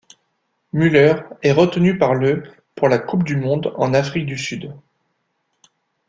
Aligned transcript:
Müller 0.73 1.13
est 1.43 1.51
retenu 1.51 1.99
par 1.99 2.15
Löw 2.15 2.41
pour 2.73 2.89
la 2.89 2.97
Coupe 2.97 3.21
du 3.23 3.35
monde 3.35 3.71
en 3.77 3.93
Afrique 3.93 4.25
du 4.25 4.35
Sud. 4.35 4.73